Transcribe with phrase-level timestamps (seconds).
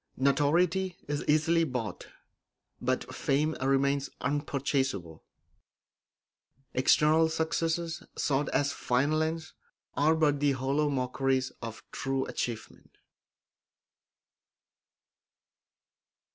[0.17, 2.07] Notoriety is easily bought,
[2.81, 5.23] but fame remains unpurchasable;
[6.73, 9.53] external successes, sought as final ends,
[9.93, 12.97] are but the hollow mockeries of true achievement.